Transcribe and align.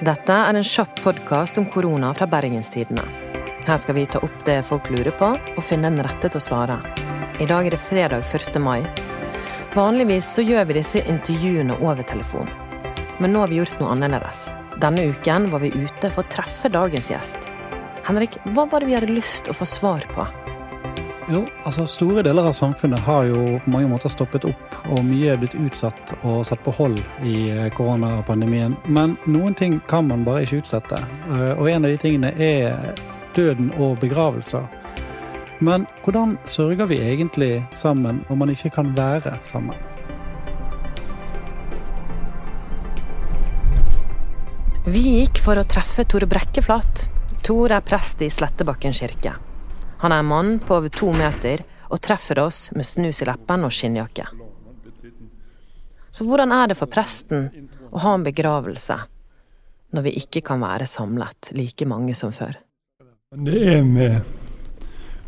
Dette 0.00 0.32
er 0.32 0.56
en 0.56 0.64
kjapp 0.64 1.02
podkast 1.04 1.58
om 1.60 1.66
korona 1.68 2.14
fra 2.16 2.24
Bergenstidene. 2.32 3.02
Her 3.66 3.76
skal 3.76 3.98
vi 3.98 4.06
ta 4.08 4.22
opp 4.24 4.38
det 4.46 4.62
folk 4.64 4.86
lurer 4.88 5.12
på, 5.12 5.28
og 5.36 5.60
finne 5.60 5.90
den 5.92 6.00
rette 6.06 6.30
til 6.30 6.40
å 6.40 6.40
svare. 6.40 6.78
I 7.36 7.44
dag 7.50 7.68
er 7.68 7.74
det 7.76 7.82
fredag 7.84 8.24
1. 8.24 8.56
mai. 8.64 8.80
Vanligvis 9.76 10.30
så 10.38 10.40
gjør 10.40 10.70
vi 10.70 10.78
disse 10.78 11.02
intervjuene 11.04 11.76
over 11.84 12.00
telefon. 12.08 12.48
Men 13.20 13.36
nå 13.36 13.44
har 13.44 13.52
vi 13.52 13.60
gjort 13.60 13.76
noe 13.82 13.92
annerledes. 13.92 14.46
Denne 14.80 15.04
uken 15.12 15.50
var 15.52 15.60
vi 15.66 15.74
ute 15.76 16.08
for 16.08 16.24
å 16.24 16.32
treffe 16.32 16.72
dagens 16.72 17.12
gjest. 17.12 17.50
Henrik, 18.08 18.40
hva 18.56 18.64
var 18.72 18.80
det 18.80 18.88
vi 18.88 18.96
hadde 18.96 19.12
lyst 19.12 19.44
til 19.44 19.52
å 19.52 19.60
få 19.60 19.68
svar 19.68 20.08
på? 20.16 20.24
Jo, 21.30 21.44
altså 21.62 21.84
Store 21.86 22.24
deler 22.26 22.48
av 22.48 22.54
samfunnet 22.56 23.04
har 23.06 23.28
jo 23.28 23.58
på 23.62 23.70
mange 23.70 23.86
måter 23.86 24.10
stoppet 24.10 24.48
opp, 24.48 24.72
og 24.90 25.04
mye 25.06 25.28
er 25.30 25.38
blitt 25.38 25.54
utsatt 25.54 26.10
og 26.26 26.40
satt 26.46 26.62
på 26.64 26.72
hold 26.74 26.96
i 27.22 27.34
eh, 27.52 27.68
koronapandemien. 27.76 28.74
Men 28.90 29.14
noen 29.30 29.54
ting 29.54 29.76
kan 29.90 30.08
man 30.08 30.24
bare 30.26 30.42
ikke 30.42 30.58
utsette, 30.64 30.98
eh, 31.30 31.52
og 31.54 31.68
en 31.70 31.86
av 31.86 31.92
de 31.92 32.00
tingene 32.02 32.32
er 32.34 32.98
døden 33.36 33.68
og 33.78 34.00
begravelser. 34.02 34.66
Men 35.62 35.84
hvordan 36.02 36.34
sørger 36.50 36.88
vi 36.90 36.98
egentlig 37.12 37.52
sammen 37.78 38.24
når 38.26 38.40
man 38.40 38.50
ikke 38.50 38.72
kan 38.80 38.90
være 38.96 39.36
sammen? 39.46 39.78
Vi 44.88 45.04
gikk 45.20 45.38
for 45.44 45.60
å 45.60 45.66
treffe 45.68 46.02
Tore 46.10 46.26
Brekkeflat. 46.26 47.06
Tor 47.46 47.76
er 47.76 47.86
prest 47.86 48.26
i 48.26 48.32
Slettebakken 48.32 48.96
kirke. 48.96 49.36
Han 50.00 50.12
er 50.12 50.22
en 50.22 50.26
mann 50.26 50.58
på 50.64 50.78
over 50.78 50.88
to 50.88 51.12
meter 51.12 51.60
og 51.90 52.00
treffer 52.00 52.38
oss 52.40 52.70
med 52.72 52.86
snus 52.88 53.20
i 53.20 53.28
leppen 53.28 53.66
og 53.66 53.74
skinnjakke. 53.74 54.26
Så 56.10 56.24
hvordan 56.26 56.52
er 56.56 56.70
det 56.70 56.78
for 56.78 56.90
presten 56.90 57.50
å 57.92 58.00
ha 58.02 58.14
en 58.16 58.24
begravelse 58.24 58.96
når 59.92 60.06
vi 60.06 60.16
ikke 60.22 60.42
kan 60.46 60.62
være 60.62 60.88
samlet 60.88 61.52
like 61.58 61.86
mange 61.86 62.14
som 62.16 62.32
før? 62.32 62.56
Det 63.36 63.60
er 63.76 63.84
med 63.84 64.22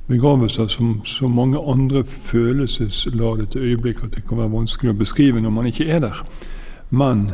begravelser 0.09 0.67
som 0.73 1.03
så 1.07 1.29
mange 1.29 1.61
andre 1.61 2.05
følelsesladete 2.05 3.61
øyeblikk 3.61 4.03
at 4.05 4.17
det 4.17 4.25
kan 4.29 4.41
være 4.41 4.57
vanskelig 4.57 4.95
å 4.95 4.99
beskrive 5.05 5.43
når 5.45 5.55
man 5.55 5.69
ikke 5.71 5.87
er 5.93 6.03
der. 6.03 6.25
Men 6.91 7.29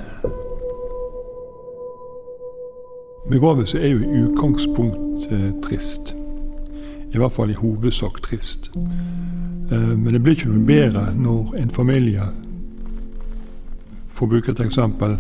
begravelse 3.31 3.79
er 3.79 3.95
jo 3.95 4.03
i 4.03 4.25
utgangspunkt 4.27 5.31
eh, 5.33 5.53
trist. 5.65 6.17
I 7.13 7.19
hvert 7.19 7.33
fall 7.33 7.51
i 7.51 7.59
hovedsak 7.59 8.23
trist. 8.23 8.71
Eh, 8.77 9.99
men 9.99 10.13
det 10.13 10.23
blir 10.23 10.37
ikke 10.37 10.51
noe 10.51 10.67
bedre 10.67 11.07
når 11.17 11.55
en 11.63 11.71
familie, 11.71 12.27
for 14.09 14.27
å 14.27 14.33
bruke 14.35 14.53
et 14.53 14.65
eksempel, 14.65 15.17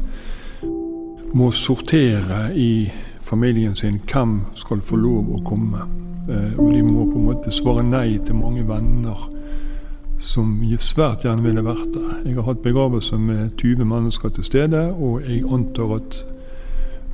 må 1.36 1.50
sortere 1.52 2.48
i 2.56 2.88
familien 3.20 3.76
sin 3.76 4.00
hvem 4.08 4.40
skal 4.56 4.80
få 4.80 4.96
lov 4.96 5.34
å 5.36 5.42
komme. 5.44 5.84
Eh, 6.28 6.54
og 6.58 6.72
de 6.72 6.82
må 6.82 7.06
på 7.08 7.18
en 7.18 7.28
måte 7.30 7.52
svare 7.52 7.84
nei 7.84 8.18
til 8.24 8.40
mange 8.40 8.64
venner 8.68 9.28
som 10.18 10.56
svært 10.82 11.24
gjerne 11.24 11.44
ville 11.44 11.62
vært 11.62 11.92
der. 11.94 12.14
Jeg 12.26 12.38
har 12.38 12.48
hatt 12.48 12.64
begravelser 12.64 13.20
med 13.22 13.52
20 13.60 13.84
mennesker 13.86 14.32
til 14.34 14.44
stede, 14.44 14.88
og 14.92 15.22
jeg 15.22 15.44
antar 15.46 16.00
at 16.00 16.24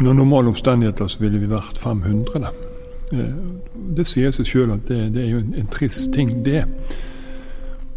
under 0.01 0.13
normale 0.13 0.49
omstendigheter 0.49 1.07
så 1.07 1.21
ville 1.21 1.39
vi 1.39 1.51
vært 1.51 1.79
500. 1.79 2.74
Eh, 3.13 3.35
det 3.97 4.07
sier 4.07 4.31
seg 4.35 4.47
sjøl 4.47 4.75
at 4.75 4.89
det, 4.89 5.15
det, 5.15 5.25
er 5.25 5.35
jo 5.35 5.43
en, 5.43 5.55
en, 5.59 5.67
trist 5.73 6.13
ting, 6.13 6.45
det. 6.45 6.65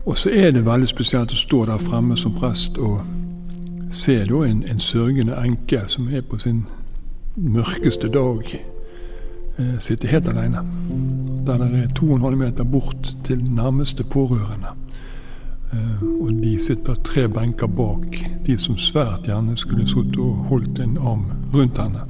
Og 0.06 0.18
så 0.18 0.32
er 0.34 0.52
det 0.52 0.66
veldig 0.66 0.88
spesielt 0.88 1.32
å 1.32 1.40
stå 1.40 1.66
der 1.68 1.84
fremme 1.84 2.18
som 2.18 2.36
prest 2.36 2.78
og 2.78 3.02
se 3.92 4.20
da 4.28 4.42
en, 4.48 4.64
en 4.68 4.80
sørgende 4.80 5.36
enke 5.44 5.84
som 5.88 6.08
er 6.12 6.24
på 6.28 6.40
sin 6.40 6.66
mørkeste 7.36 8.10
dag, 8.12 8.44
eh, 9.58 9.78
sitte 9.80 10.08
helt 10.08 10.28
alene. 10.28 10.64
Der 11.48 11.58
det 11.58 11.84
er 11.84 11.94
2,5 12.00 12.36
meter 12.36 12.64
bort 12.64 13.16
til 13.24 13.44
nærmeste 13.44 14.04
pårørende. 14.04 14.76
Eh, 15.74 16.04
og 16.22 16.34
de 16.44 16.60
sitter 16.60 16.96
tre 17.04 17.28
benker 17.28 17.68
bak 17.68 18.20
de 18.46 18.58
som 18.58 18.78
svært 18.78 19.28
gjerne 19.28 19.58
skulle 19.58 19.88
sittet 19.88 20.20
og 20.24 20.48
holdt 20.52 20.80
en 20.80 20.98
arm 20.98 21.26
rundt 21.54 21.80
henne. 21.82 22.06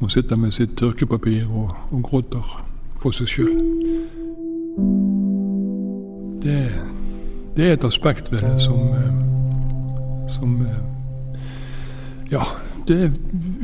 Hun 0.00 0.10
sitter 0.10 0.36
med 0.36 0.50
sitt 0.50 0.76
tørkepapir 0.76 1.46
og, 1.50 1.70
og 1.90 2.02
gråter 2.02 2.64
for 2.98 3.10
seg 3.14 3.26
sjøl. 3.26 3.54
Det, 6.42 6.58
det, 7.56 7.64
er 7.64 7.72
et 7.72 7.84
aspekt 7.84 8.32
ved 8.32 8.40
det 8.46 8.60
som, 8.62 8.78
eh, 8.94 9.12
som 10.28 10.60
eh, 10.62 10.84
Ja, 12.30 12.42
det 12.88 13.04
er 13.04 13.10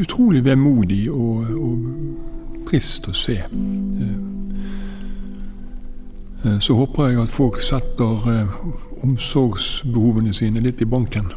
utrolig 0.01 0.45
vemodig 0.45 1.11
og, 1.13 1.51
og 1.55 1.79
trist 2.67 3.09
å 3.09 3.13
se. 3.15 3.37
Eh, 6.45 6.59
så 6.61 6.75
håper 6.75 7.07
jeg 7.13 7.21
at 7.23 7.29
folk 7.29 7.61
setter 7.63 8.49
omsorgsbehovene 9.05 10.33
sine 10.33 10.61
litt 10.65 10.81
i 10.83 10.89
banken, 10.89 11.31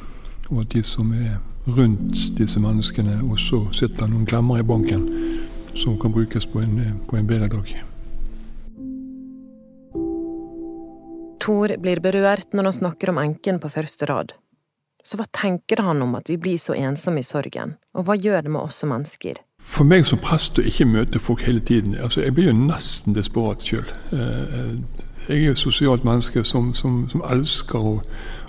og 0.50 0.62
at 0.62 0.74
de 0.74 0.84
som 0.84 1.13
er 1.13 1.38
rundt 1.68 2.38
disse 2.38 2.60
menneskene, 2.64 3.20
og 3.28 3.40
så 3.42 3.60
sitter 3.76 4.08
noen 4.08 4.28
klemmer 4.30 4.62
i 4.62 4.66
banken 4.68 5.06
som 5.78 5.98
kan 6.00 6.14
brukes 6.16 6.48
på 6.50 6.64
en, 6.64 6.80
på 7.10 7.18
en 7.18 7.28
bedre 7.28 7.50
dag. 7.52 7.74
Tor 11.44 11.72
blir 11.80 12.02
berørt 12.04 12.56
når 12.56 12.70
han 12.70 12.78
snakker 12.82 13.14
om 13.14 13.22
enken 13.22 13.60
på 13.64 13.72
første 13.72 14.08
rad. 14.10 14.34
Så 15.04 15.20
hva 15.20 15.28
tenker 15.32 15.84
han 15.86 16.02
om 16.04 16.18
at 16.18 16.28
vi 16.28 16.36
blir 16.42 16.58
så 16.60 16.76
ensomme 16.76 17.22
i 17.22 17.28
sorgen, 17.28 17.78
og 17.96 18.08
hva 18.08 18.18
gjør 18.18 18.48
det 18.48 18.52
med 18.52 18.68
oss 18.68 18.82
som 18.82 18.92
mennesker? 18.92 19.40
For 19.68 19.88
meg 19.88 20.08
som 20.08 20.20
prest 20.24 20.60
å 20.60 20.66
ikke 20.66 20.88
møte 20.88 21.20
folk 21.20 21.42
hele 21.44 21.60
tiden 21.60 21.98
altså 22.00 22.22
Jeg 22.24 22.34
blir 22.38 22.48
jo 22.48 22.56
nesten 22.56 23.16
desperat 23.16 23.66
sjøl. 23.68 23.88
Eh, 24.16 24.78
jeg 25.28 25.38
er 25.38 25.44
jo 25.44 25.56
et 25.56 25.62
sosialt 25.62 26.06
menneske 26.08 26.44
som, 26.48 26.72
som, 26.76 27.02
som 27.12 27.24
elsker 27.28 27.84
å, 27.84 27.98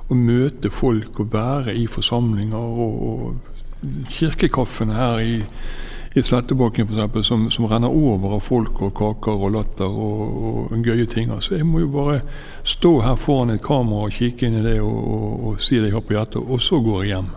å 0.08 0.16
møte 0.16 0.70
folk 0.72 1.20
og 1.20 1.32
være 1.32 1.74
i 1.76 1.86
forsamlinger. 1.91 2.56
Og, 2.58 3.08
og 3.08 3.48
kirkekaffene 4.10 4.96
her 4.96 5.20
i, 5.22 5.34
i 6.16 6.22
Slettebakken 6.24 6.88
f.eks. 6.88 7.26
Som, 7.26 7.48
som 7.54 7.69
renner 7.70 7.92
over 7.92 8.38
av 8.38 8.44
folk 8.46 8.80
og 8.82 8.94
kaker 8.98 9.44
og 9.44 9.52
latter 9.54 9.91
og, 9.91 10.72
og 10.72 10.86
gøye 10.86 11.06
ting. 11.10 11.32
Så 11.44 11.58
jeg 11.58 11.66
må 11.69 11.84
jo 11.84 11.92
bare 11.92 12.22
stå 12.66 12.98
her 13.04 13.19
foran 13.20 13.54
et 13.54 13.64
kamera 13.64 14.08
og 14.08 14.16
kikke 14.16 14.48
inn 14.48 14.60
i 14.62 14.64
det 14.64 14.78
og, 14.80 14.96
og, 14.96 15.28
og 15.50 15.60
si 15.62 15.78
det 15.78 15.92
jeg 15.92 15.98
har 15.98 16.06
på 16.08 16.16
hjertet, 16.16 16.42
og 16.42 16.64
så 16.64 16.80
går 16.84 17.04
jeg 17.04 17.14
hjem. 17.14 17.30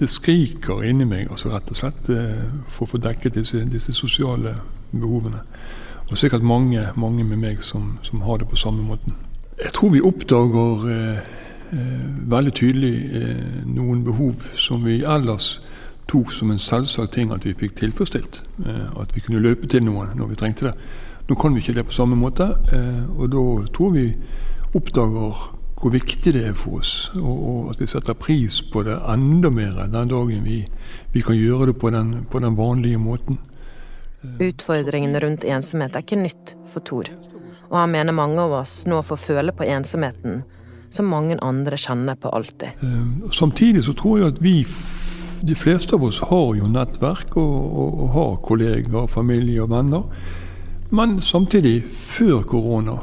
Det 0.00 0.08
skriker 0.10 0.82
inni 0.84 1.06
meg, 1.08 1.30
altså 1.32 1.52
rett 1.52 1.70
og 1.72 1.78
slett, 1.78 2.10
eh, 2.12 2.42
for 2.68 2.84
å 2.84 2.90
få 2.90 3.00
dekket 3.00 3.38
disse, 3.38 3.62
disse 3.72 3.94
sosiale 3.96 4.58
behovene. 4.90 5.40
Og 6.10 6.18
sikkert 6.20 6.44
mange, 6.44 6.82
mange 7.00 7.24
med 7.24 7.40
meg 7.40 7.62
som, 7.64 7.94
som 8.04 8.20
har 8.26 8.42
det 8.42 8.50
på 8.50 8.58
samme 8.60 8.84
måten. 8.84 9.16
Jeg 9.62 9.72
tror 9.72 9.92
vi 9.94 10.00
oppdager 10.02 10.86
eh, 10.90 11.18
eh, 11.72 12.06
veldig 12.30 12.52
tydelig 12.52 12.94
eh, 13.14 13.42
noen 13.70 14.00
behov 14.02 14.42
som 14.58 14.82
vi 14.82 15.04
ellers 15.06 15.60
tok 16.10 16.32
som 16.34 16.50
en 16.50 16.58
selvsagt 16.58 17.14
ting 17.14 17.30
at 17.30 17.46
vi 17.46 17.54
fikk 17.54 17.76
tilfredsstilt. 17.78 18.42
At 18.98 19.14
vi 19.14 19.22
kunne 19.22 19.40
løpe 19.40 19.68
til 19.70 19.84
noen 19.86 20.16
når 20.18 20.32
vi 20.32 20.38
trengte 20.40 20.66
det. 20.66 20.72
Nå 21.28 21.36
kan 21.38 21.54
vi 21.54 21.62
ikke 21.62 21.76
det 21.76 21.86
på 21.86 21.94
samme 21.94 22.18
måte, 22.18 22.48
og 23.14 23.30
da 23.30 23.44
tror 23.72 23.94
vi 23.94 24.08
oppdager 24.74 25.38
hvor 25.78 25.94
viktig 25.94 26.34
det 26.34 26.42
er 26.46 26.58
for 26.58 26.82
oss, 26.82 27.12
og, 27.16 27.70
at 27.70 27.80
vi 27.80 27.88
setter 27.90 28.18
pris 28.18 28.60
på 28.62 28.82
det 28.86 28.98
enda 29.14 29.50
mer 29.50 29.78
den 29.90 30.10
dagen 30.10 30.44
vi, 30.44 30.60
vi 31.14 31.22
kan 31.22 31.38
gjøre 31.38 31.70
det 31.70 31.76
på 31.78 31.90
den, 31.90 32.26
på 32.30 32.42
den 32.42 32.58
vanlige 32.58 32.98
måten. 32.98 33.38
Utfordringene 34.22 35.20
rundt 35.22 35.44
ensomhet 35.44 35.96
er 35.96 36.06
ikke 36.06 36.22
nytt 36.22 36.56
for 36.70 36.84
Tor 36.86 37.10
og 37.72 37.78
han 37.78 37.90
mener 37.90 38.12
mange 38.12 38.40
av 38.40 38.52
oss 38.60 38.82
nå 38.86 39.00
får 39.02 39.16
føle 39.16 39.52
på 39.56 39.64
ensomheten 39.64 40.42
som 40.92 41.08
mange 41.08 41.38
andre 41.40 41.78
kjenner 41.80 42.18
på 42.20 42.28
alltid. 42.28 42.82
Eh, 42.84 43.30
samtidig 43.32 43.84
så 43.86 43.94
tror 43.96 44.18
jeg 44.18 44.34
at 44.34 44.42
vi, 44.44 44.56
de 45.40 45.54
fleste 45.56 45.96
av 45.96 46.04
oss, 46.04 46.18
har 46.28 46.50
jo 46.58 46.68
nettverk 46.68 47.32
og, 47.40 47.54
og, 47.54 47.94
og 48.04 48.10
har 48.12 48.34
kolleger, 48.44 49.06
familie 49.08 49.62
og 49.64 49.70
venner. 49.72 50.04
Men 50.92 51.16
samtidig, 51.24 51.80
før 51.88 52.42
korona, 52.44 52.98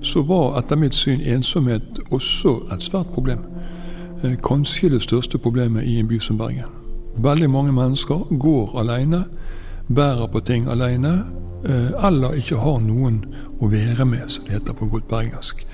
så 0.00 0.22
var 0.24 0.56
etter 0.62 0.80
mitt 0.80 0.96
syn 0.96 1.20
ensomhet 1.20 2.00
også 2.08 2.54
et 2.72 2.88
svært 2.88 3.12
problem. 3.12 3.44
Eh, 4.24 4.38
kanskje 4.40 4.94
det 4.94 5.02
største 5.04 5.36
problemet 5.36 5.84
i 5.84 5.98
en 6.00 6.08
by 6.08 6.22
som 6.24 6.40
Bergen. 6.40 6.72
Veldig 7.20 7.50
mange 7.50 7.76
mennesker 7.76 8.24
går 8.40 8.72
alene, 8.80 9.26
bærer 9.88 10.26
på 10.32 10.40
ting 10.40 10.68
alene, 10.68 11.24
Eh, 11.64 12.06
eller 12.06 12.36
ikke 12.38 12.60
har 12.62 12.78
noen 12.78 13.22
å 13.58 13.66
være 13.70 14.04
med, 14.06 14.28
som 14.30 14.44
det 14.46 14.60
heter 14.60 14.76
på 14.78 14.86
godt 14.92 15.08
bergensk. 15.10 15.64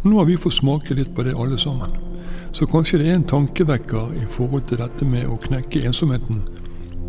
Og 0.00 0.06
Nå 0.08 0.18
har 0.18 0.28
vi 0.28 0.38
fått 0.40 0.56
smake 0.56 0.96
litt 0.96 1.12
på 1.14 1.24
det 1.26 1.34
alle 1.36 1.58
sammen. 1.60 1.92
Så 2.52 2.66
kanskje 2.70 3.02
det 3.02 3.10
er 3.10 3.18
en 3.18 3.28
tankevekker 3.28 4.14
i 4.22 4.24
forhold 4.30 4.64
til 4.70 4.80
dette 4.80 5.04
med 5.04 5.28
å 5.28 5.36
knekke 5.44 5.84
ensomheten. 5.84 6.40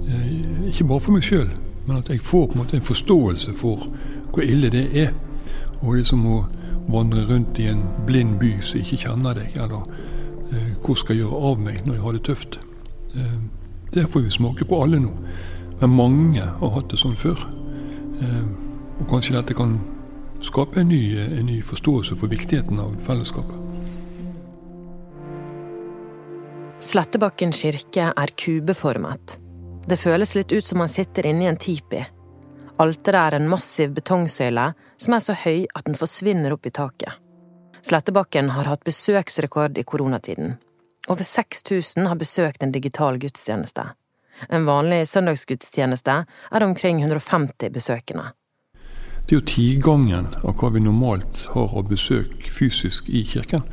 Eh, 0.09 0.67
ikke 0.71 0.87
bare 0.89 1.05
for 1.05 1.15
meg 1.15 1.23
sjøl, 1.23 1.47
men 1.87 2.01
at 2.01 2.11
jeg 2.11 2.19
får 2.19 2.49
på 2.49 2.57
en 2.57 2.63
måte 2.63 2.75
en 2.75 2.89
forståelse 2.89 3.55
for 3.55 3.87
hvor 4.33 4.43
ille 4.43 4.69
det 4.73 4.85
er. 5.05 5.15
Og 5.81 5.95
liksom 5.95 6.27
å 6.27 6.37
vandre 6.91 7.23
rundt 7.29 7.59
i 7.59 7.69
en 7.71 7.85
blind 8.05 8.35
by 8.39 8.57
som 8.59 8.83
ikke 8.83 8.99
kjenner 9.07 9.39
deg, 9.39 9.55
eller 9.55 9.87
eh, 10.51 10.73
hvor 10.83 10.99
skal 10.99 11.15
jeg 11.15 11.23
gjøre 11.23 11.43
av 11.51 11.59
meg 11.59 11.85
når 11.85 11.95
jeg 11.95 12.03
har 12.03 12.19
det 12.19 12.25
tøft. 12.27 12.59
Det 13.95 14.09
får 14.11 14.25
vi 14.25 14.29
smake 14.29 14.65
på 14.67 14.77
alle 14.83 14.99
nå. 14.99 15.13
Men 15.81 15.95
mange 15.95 16.45
har 16.59 16.73
hatt 16.77 16.89
det 16.91 16.99
sånn 17.01 17.17
før. 17.19 17.39
Eh, 18.21 18.43
og 19.01 19.07
kanskje 19.11 19.35
dette 19.35 19.55
kan 19.57 19.77
skape 20.45 20.79
en 20.79 20.91
ny, 20.91 21.17
en 21.19 21.47
ny 21.49 21.61
forståelse 21.65 22.15
for 22.19 22.31
viktigheten 22.31 22.79
av 22.79 22.95
fellesskapet. 23.05 23.57
Slettebakken 26.85 27.53
kirke 27.55 28.11
er 28.11 28.33
kubeformet. 28.37 29.39
Det 29.87 29.97
føles 29.97 30.35
litt 30.35 30.51
ut 30.51 30.65
som 30.65 30.81
man 30.81 30.91
sitter 30.91 31.27
inne 31.29 31.45
i 31.45 31.49
en 31.49 31.59
tipi. 31.61 32.01
Alteret 32.77 33.21
er 33.21 33.37
en 33.37 33.49
massiv 33.49 33.93
betongsøyle 33.95 34.65
som 34.99 35.15
er 35.15 35.23
så 35.23 35.35
høy 35.45 35.65
at 35.73 35.85
den 35.87 35.95
forsvinner 35.95 36.55
opp 36.55 36.67
i 36.67 36.73
taket. 36.75 37.13
Slettebakken 37.85 38.49
har 38.55 38.67
hatt 38.67 38.83
besøksrekord 38.83 39.77
i 39.77 39.85
koronatiden. 39.87 40.55
Over 41.07 41.23
6000 41.23 42.07
har 42.09 42.17
besøkt 42.17 42.63
en 42.63 42.73
digital 42.73 43.19
gudstjeneste. 43.21 43.91
En 44.49 44.65
vanlig 44.67 45.03
søndagsgudstjeneste 45.09 46.23
er 46.25 46.65
omkring 46.65 47.03
150 47.03 47.69
besøkende. 47.73 48.31
Det 49.25 49.33
er 49.33 49.39
jo 49.39 49.45
tigangen 49.49 50.27
av 50.43 50.57
hva 50.59 50.69
vi 50.75 50.83
normalt 50.85 51.47
har 51.55 51.71
av 51.73 51.87
besøk 51.89 52.45
fysisk 52.53 53.07
i 53.09 53.23
kirken. 53.25 53.63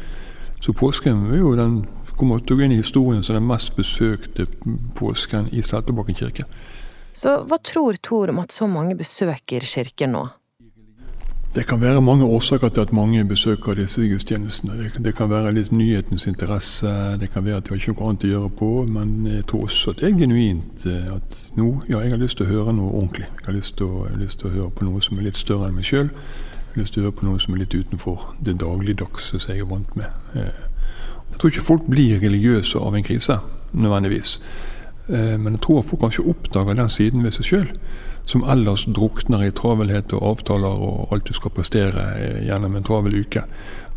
Så 0.62 0.73
påsken 0.73 1.26
er 1.32 1.43
jo 1.43 1.56
den 1.59 1.82
kommer 2.17 2.41
til 2.41 2.55
å 2.55 2.61
gå 2.61 2.67
inn 2.67 2.75
i 2.76 2.81
historien 2.81 3.25
som 3.25 3.37
den 3.37 3.49
mest 3.49 3.75
besøkte 3.76 4.47
påsken 4.99 5.49
i 5.53 5.62
Slettebakken 5.64 6.17
kirke. 6.17 6.47
Så 7.12 7.43
hva 7.49 7.58
tror 7.61 7.99
Tor 8.00 8.32
om 8.32 8.41
at 8.41 8.55
så 8.55 8.69
mange 8.70 8.97
besøker 8.97 9.65
kirken 9.67 10.15
nå? 10.17 10.23
Det 11.54 11.66
kan 11.66 11.81
være 11.81 12.00
mange 12.00 12.25
årsaker 12.25 12.69
til 12.69 12.81
at 12.81 12.93
mange 12.93 13.25
besøker 13.25 13.75
disse 13.75 14.08
gudstjenestene. 14.08 14.72
Det, 14.78 15.04
det, 15.04 15.14
kan 15.14 15.31
være 15.31 15.52
litt 15.52 15.72
nyhetens 15.72 16.25
interesse, 16.26 16.88
det 17.20 17.28
kan 17.31 17.44
være 17.44 17.56
at 17.56 17.66
de 17.66 17.75
har 17.75 17.76
ikke 17.76 17.93
noe 17.93 18.08
annet 18.08 18.25
å 18.25 18.31
gjøre 18.31 18.49
på. 18.56 18.69
Men 18.88 19.26
jeg 19.28 19.44
tror 19.50 19.66
også 19.66 19.93
at 19.93 20.00
det 20.00 20.08
er 20.08 20.16
genuint 20.22 20.87
eh, 20.88 21.10
at 21.12 21.37
nå, 21.60 21.69
ja, 21.90 22.00
jeg 22.00 22.14
har 22.14 22.22
lyst 22.22 22.40
til 22.40 22.49
å 22.49 22.54
høre 22.54 22.72
noe 22.78 22.94
ordentlig. 23.02 23.28
Jeg 23.28 23.46
har 23.50 23.58
lyst 23.58 23.76
til 23.76 24.49
å, 24.49 24.54
høre 24.54 24.70
på 24.78 24.88
noe 24.88 25.04
som 25.04 25.20
er 25.20 25.28
litt 25.28 25.37
større 25.37 25.69
enn 25.69 25.76
meg 25.76 25.90
sjøl. 25.90 26.08
Jeg 26.08 26.72
har 26.72 26.81
lyst 26.87 26.96
til 26.96 27.02
å 27.02 27.06
høre 27.10 27.19
på 27.20 27.28
noe 27.28 27.44
som 27.44 27.52
er 27.52 27.64
litt 27.66 27.76
utenfor 27.76 28.26
det 28.40 28.56
dagligdagse 28.64 29.44
som 29.44 29.52
jeg 29.52 29.66
er 29.66 29.72
vant 29.75 29.96
med. 30.00 30.08
Eh, 30.32 30.69
jeg 31.34 31.37
tror 31.37 31.52
ikke 31.52 31.69
folk 31.69 31.88
blir 31.93 32.16
religiøse 32.25 32.81
av 32.81 32.96
en 32.96 33.05
krise, 33.05 33.43
nødvendigvis. 33.76 34.38
Eh, 35.08 35.38
men 35.38 35.56
jeg 35.56 35.62
tror 35.64 35.82
folk 35.82 36.04
kanskje 36.04 36.26
oppdager 36.31 36.78
den 36.78 36.90
siden 36.93 37.25
ved 37.25 37.34
seg 37.34 37.49
sjøl 37.49 37.70
som 38.28 38.44
ellers 38.46 38.84
drukner 38.87 39.43
i 39.43 39.50
travelhet 39.50 40.12
og 40.14 40.28
avtaler 40.28 40.82
og 40.87 41.10
alt 41.14 41.26
du 41.26 41.34
skal 41.34 41.50
prestere 41.54 42.04
eh, 42.20 42.44
gjennom 42.46 42.76
en 42.78 42.87
travel 42.87 43.16
uke. 43.19 43.43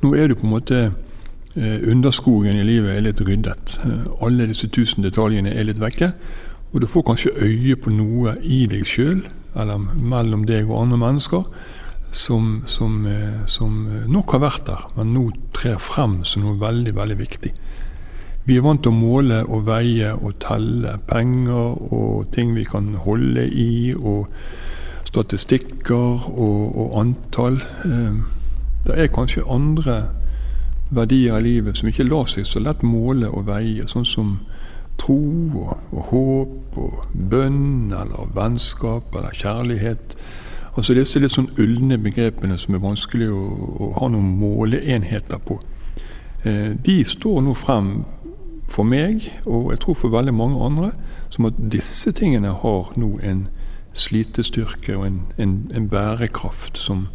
Nå 0.01 0.15
er 0.17 0.29
du 0.29 0.37
på 0.39 0.47
en 0.47 0.55
måte 0.55 0.79
eh, 0.81 1.77
Underskogen 1.91 2.57
i 2.57 2.65
livet 2.65 2.95
er 2.95 3.05
litt 3.05 3.21
ryddet. 3.21 3.77
Alle 4.25 4.49
disse 4.49 4.67
tusen 4.73 5.05
detaljene 5.05 5.53
er 5.53 5.69
litt 5.69 5.81
vekke. 5.81 6.11
Og 6.73 6.81
du 6.81 6.89
får 6.89 7.05
kanskje 7.07 7.35
øye 7.37 7.77
på 7.79 7.93
noe 7.93 8.33
i 8.41 8.65
deg 8.67 8.83
sjøl, 8.89 9.21
eller 9.55 9.79
mellom 9.79 10.43
deg 10.49 10.65
og 10.67 10.81
andre 10.81 10.97
mennesker, 10.99 11.45
som, 12.11 12.65
som, 12.67 13.05
som 13.47 13.77
nok 14.11 14.33
har 14.35 14.41
vært 14.43 14.65
der, 14.67 14.83
men 14.97 15.13
nå 15.15 15.23
trer 15.55 15.77
frem 15.79 16.17
som 16.27 16.43
noe 16.43 16.57
veldig, 16.59 16.91
veldig 16.97 17.17
viktig. 17.19 17.53
Vi 18.45 18.59
er 18.59 18.61
vant 18.61 18.83
til 18.85 18.93
å 18.93 18.97
måle 18.97 19.39
og 19.49 19.63
veie 19.65 20.11
og 20.13 20.35
telle 20.43 20.99
penger 21.09 21.79
og 21.93 22.27
ting 22.35 22.51
vi 22.53 22.65
kan 22.69 22.91
holde 23.01 23.47
i, 23.49 23.95
og 23.97 24.27
statistikker 25.09 26.29
og, 26.29 26.77
og 26.77 26.99
antall. 26.99 27.57
Eh, 27.89 28.19
det 28.85 28.99
er 29.01 29.09
kanskje 29.09 29.47
andre 29.49 29.97
verdier 30.93 31.39
i 31.39 31.47
livet 31.47 31.77
som 31.77 31.89
ikke 31.89 32.05
lar 32.05 32.29
seg 32.29 32.45
så 32.45 32.61
lett 32.61 32.85
måle 32.85 33.31
og 33.33 33.47
veie, 33.49 33.87
sånn 33.89 34.05
som 34.05 34.35
tro 35.01 35.17
og, 35.63 35.73
og 35.89 36.09
håp 36.11 36.77
og 36.85 37.19
bønn 37.31 37.95
eller 37.97 38.29
vennskap 38.35 39.09
eller 39.15 39.33
kjærlighet. 39.33 40.13
Altså 40.75 40.93
disse 40.93 41.17
litt 41.23 41.33
sånn 41.33 41.49
ulne 41.57 41.97
begrepene 41.97 42.59
som 42.61 42.77
er 42.77 42.83
vanskelig 42.83 43.31
å, 43.33 43.41
å 43.87 43.93
ha 43.97 44.11
noen 44.11 44.35
måleenheter 44.37 45.41
på. 45.41 45.57
Eh, 46.45 46.75
de 46.77 46.99
står 47.09 47.41
nå 47.41 47.57
frem 47.57 47.95
for 48.67 48.87
meg, 48.87 49.27
og 49.45 49.71
jeg 49.71 49.81
tror 49.83 49.99
for 49.99 50.13
veldig 50.13 50.33
mange 50.33 50.61
andre, 50.63 50.91
som 51.29 51.45
at 51.49 51.59
disse 51.71 52.11
tingene 52.15 52.53
har 52.61 52.91
nå 52.99 53.11
en 53.23 53.47
slitestyrke 53.95 54.97
og 54.97 55.05
en, 55.07 55.21
en, 55.37 55.53
en 55.75 55.87
bærekraft 55.89 56.77
som, 56.77 57.07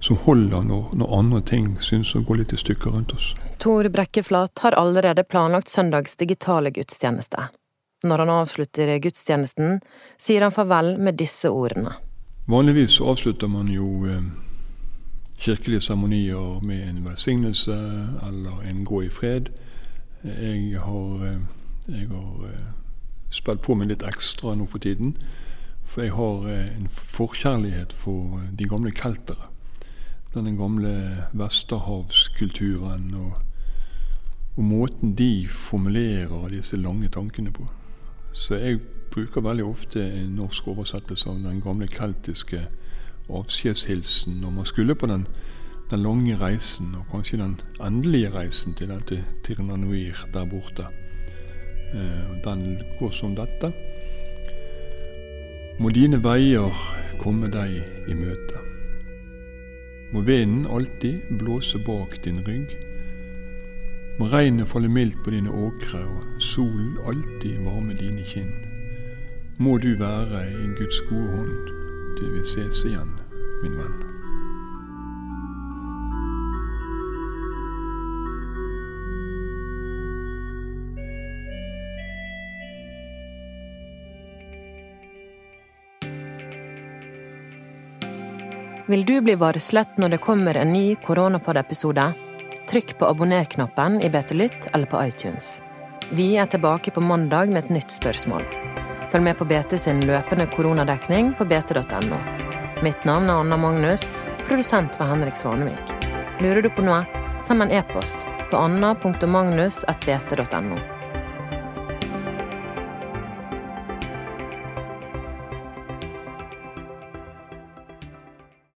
som 0.00 0.16
holder 0.24 0.64
når, 0.64 0.94
når, 0.96 1.12
andre 1.18 1.42
ting 1.44 1.74
syns 1.80 2.14
å 2.16 2.22
gå 2.24 2.38
litt 2.38 2.54
i 2.56 2.60
stykker 2.60 2.94
rundt 2.94 3.12
oss. 3.16 3.34
Tor 3.60 3.88
Brekkeflat 3.92 4.64
har 4.64 4.78
allerede 4.78 5.26
planlagt 5.28 5.68
søndags 5.68 6.16
digitale 6.16 6.72
gudstjeneste. 6.72 7.48
Når 8.06 8.24
han 8.24 8.32
avslutter 8.32 8.96
gudstjenesten, 9.02 9.80
sier 10.20 10.44
han 10.44 10.54
farvel 10.54 10.96
med 11.00 11.16
disse 11.20 11.50
ordene. 11.50 11.96
Vanligvis 12.46 13.00
avslutter 13.00 13.50
man 13.50 13.68
jo 13.72 14.06
eh, 14.06 14.20
kirkelige 15.42 15.80
seremonier 15.88 16.60
med 16.62 16.84
en 16.88 17.00
velsignelse 17.08 17.76
eller 18.28 18.68
en 18.70 18.84
gå 18.84 19.02
i 19.02 19.10
fred. 19.10 19.50
Jeg 20.26 20.80
har, 20.80 21.24
eh, 21.24 21.40
jeg 21.88 22.08
har 22.08 22.46
eh, 22.48 22.62
spilt 23.30 23.62
på 23.62 23.76
meg 23.78 23.92
litt 23.92 24.02
ekstra 24.02 24.56
nå 24.58 24.66
for 24.66 24.82
tiden. 24.82 25.14
For 25.86 26.02
jeg 26.02 26.16
har 26.16 26.48
eh, 26.50 26.72
en 26.74 26.88
forkjærlighet 26.90 27.94
for 27.94 28.40
de 28.58 28.66
gamle 28.66 28.90
keltere. 28.90 29.52
Den 30.34 30.58
gamle 30.58 30.90
vesterhavskulturen 31.32 33.14
og, 33.14 33.38
og 34.56 34.64
måten 34.64 35.14
de 35.16 35.46
formulerer 35.48 36.50
disse 36.52 36.76
lange 36.76 37.08
tankene 37.08 37.54
på. 37.54 37.68
Så 38.32 38.58
jeg 38.58 38.82
bruker 39.14 39.40
veldig 39.40 39.64
ofte 39.64 40.02
en 40.02 40.34
norsk 40.36 40.66
oversettelse 40.68 41.30
av 41.30 41.38
den 41.46 41.62
gamle 41.64 41.86
keltiske 41.88 42.66
avskjedshilsen 43.30 44.40
når 44.42 44.50
man 44.58 44.68
skulle 44.68 44.94
på 44.94 45.06
den 45.06 45.24
den 45.90 46.02
lange 46.02 46.36
reisen, 46.40 46.94
og 46.98 47.06
kanskje 47.12 47.38
den 47.38 47.60
endelige 47.80 48.30
reisen 48.34 48.74
til 48.74 48.90
dette 48.90 49.22
Tirnanuir 49.44 50.26
der 50.34 50.44
borte. 50.44 50.86
Eh, 51.94 52.42
den 52.44 52.82
går 52.98 53.10
som 53.10 53.36
dette. 53.36 53.72
Må 55.78 55.90
dine 55.90 56.18
veier 56.24 56.74
komme 57.20 57.50
deg 57.52 57.82
i 58.08 58.16
møte. 58.16 58.62
Må 60.12 60.22
vinden 60.26 60.66
alltid 60.66 61.20
blåse 61.38 61.78
bak 61.86 62.18
din 62.24 62.40
rygg. 62.46 62.74
Må 64.18 64.30
regnet 64.32 64.68
falle 64.68 64.88
mildt 64.88 65.18
på 65.24 65.30
dine 65.30 65.52
åkre, 65.52 66.00
og 66.00 66.42
solen 66.42 66.96
alltid 67.04 67.60
varme 67.66 67.94
dine 67.94 68.24
kinn. 68.24 68.54
Må 69.58 69.78
du 69.78 69.92
være 70.00 70.46
i 70.50 70.66
Guds 70.78 71.00
gode 71.10 71.30
hånd 71.36 71.72
til 72.18 72.32
vi 72.32 72.44
ses 72.56 72.84
igjen, 72.88 73.16
min 73.62 73.76
venn. 73.76 74.15
Vil 88.86 89.04
du 89.04 89.20
bli 89.20 89.34
varslet 89.34 89.96
når 89.98 90.08
det 90.08 90.18
kommer 90.22 90.54
en 90.54 90.72
ny 90.72 90.94
Koronapod-episode? 91.02 92.12
Trykk 92.70 92.98
på 92.98 93.06
abonner-knappen 93.08 93.98
i 93.98 94.10
BT 94.10 94.34
Lytt 94.38 94.68
eller 94.74 94.86
på 94.86 95.02
iTunes. 95.02 95.62
Vi 96.14 96.36
er 96.38 96.46
tilbake 96.46 96.90
på 96.94 97.00
mandag 97.02 97.50
med 97.50 97.64
et 97.64 97.70
nytt 97.80 97.90
spørsmål. 97.90 98.46
Følg 99.10 99.24
med 99.26 99.38
på 99.40 99.48
BT 99.50 99.78
sin 99.78 100.06
løpende 100.06 100.46
koronadekning 100.54 101.34
på 101.34 101.44
bt.no. 101.50 102.18
Mitt 102.86 103.04
navn 103.04 103.26
er 103.26 103.42
Anna 103.42 103.56
Magnus, 103.58 104.10
produsent 104.46 105.00
var 105.00 105.06
Henrik 105.10 105.36
Svanevik. 105.36 105.86
Lurer 106.38 106.62
du 106.62 106.70
på 106.70 106.82
noe? 106.86 107.02
Send 107.46 107.62
en 107.66 107.74
e-post 107.74 108.30
på 108.52 108.56
anna.magnus.bt.no. 108.58 110.95